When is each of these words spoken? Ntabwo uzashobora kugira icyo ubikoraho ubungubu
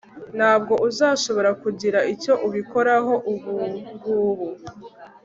Ntabwo 0.37 0.73
uzashobora 0.87 1.51
kugira 1.63 1.99
icyo 2.13 2.33
ubikoraho 2.47 3.13
ubungubu 3.31 4.47